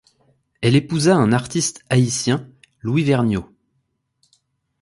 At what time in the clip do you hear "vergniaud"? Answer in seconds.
3.03-3.53